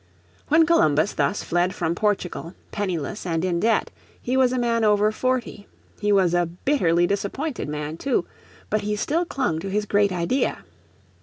When 0.47 0.65
Columbus 0.65 1.13
thus 1.13 1.43
fled 1.43 1.75
from 1.75 1.93
Portugal, 1.93 2.55
penniless 2.71 3.23
and 3.23 3.45
in 3.45 3.59
debt, 3.59 3.91
he 4.19 4.35
was 4.35 4.51
a 4.51 4.57
man 4.57 4.83
over 4.83 5.11
forty. 5.11 5.67
He 5.99 6.11
was 6.11 6.33
a 6.33 6.47
bitterly 6.47 7.05
disappointed 7.05 7.69
man, 7.69 7.97
too, 7.97 8.25
but 8.71 8.81
he 8.81 8.95
still 8.95 9.25
clung 9.25 9.59
to 9.59 9.69
his 9.69 9.85
great 9.85 10.11
idea. 10.11 10.65